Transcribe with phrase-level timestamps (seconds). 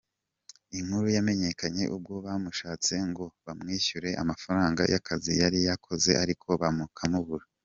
[0.79, 7.45] Inkuru yamenyekanye ubwo bamushatse ngo bamwishyure amafaranga y’akazi yari yakoze ariko bakamubura.